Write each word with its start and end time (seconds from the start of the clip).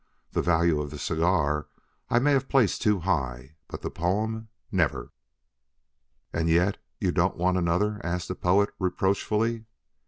The 0.31 0.41
value 0.41 0.81
of 0.81 0.89
the 0.89 0.97
cigar 0.97 1.67
I 2.09 2.17
may 2.17 2.31
have 2.31 2.49
placed 2.49 2.81
too 2.81 3.01
high, 3.01 3.57
but 3.67 3.83
the 3.83 3.91
poem 3.91 4.47
never." 4.71 5.11
"And 6.33 6.49
yet 6.49 6.79
you 6.99 7.11
don't 7.11 7.37
want 7.37 7.55
another?" 7.59 8.01
asked 8.03 8.27
the 8.27 8.33
Poet, 8.33 8.71
reproachfully. 8.79 9.65